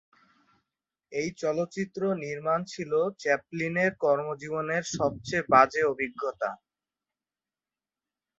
এই 1.11 1.29
চলচ্চিত্র 1.41 2.01
নির্মাণ 2.23 2.59
ছিল 2.65 2.91
চ্যাপলিনের 3.21 3.91
কর্মজীবনের 4.03 4.83
সবচেয়ে 4.97 5.47
বাজে 5.51 5.81
অভিজ্ঞতা। 5.83 6.51